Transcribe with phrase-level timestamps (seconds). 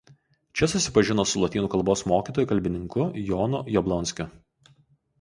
[0.61, 4.31] Čia susipažino su lotynų kalbos mokytoju kalbininku Jonu Jablonskiu.